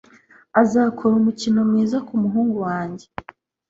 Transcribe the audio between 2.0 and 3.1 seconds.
kumuhungu wanjye.